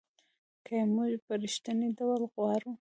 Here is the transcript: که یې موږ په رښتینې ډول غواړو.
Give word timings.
که 0.65 0.71
یې 0.77 0.83
موږ 0.93 1.11
په 1.25 1.33
رښتینې 1.41 1.87
ډول 1.99 2.21
غواړو. 2.33 2.71